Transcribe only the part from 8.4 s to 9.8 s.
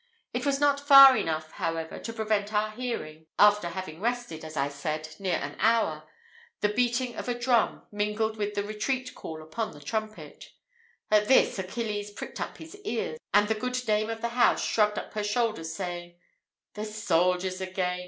the retreat call upon the